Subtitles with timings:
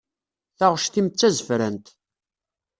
[0.57, 1.87] Taɣect-im d tazefrant.